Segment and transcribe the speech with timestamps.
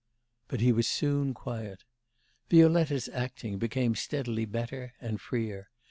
[0.47, 1.83] But he was soon quiet.
[2.49, 5.69] Violetta's acting became steadily better, and freer.